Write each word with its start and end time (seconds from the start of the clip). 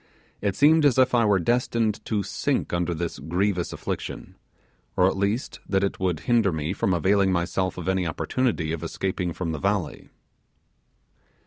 It 0.41 0.55
seemed 0.55 0.83
as 0.83 0.97
if 0.97 1.13
I 1.13 1.25
were 1.25 1.37
destined 1.37 2.03
to 2.05 2.23
sink 2.23 2.73
under 2.73 2.91
this 2.95 3.19
grievous 3.19 3.71
affliction, 3.71 4.35
or 4.97 5.05
at 5.07 5.15
least 5.15 5.59
that 5.69 5.83
it 5.83 5.99
would 5.99 6.21
hinder 6.21 6.51
me 6.51 6.73
from 6.73 6.91
availing 6.95 7.31
myself 7.31 7.77
of 7.77 7.87
any 7.87 8.07
opportunity 8.07 8.71
of 8.73 8.81
escaping 8.81 9.31
from 9.31 9.51
the 9.51 9.59
valley. 9.59 10.09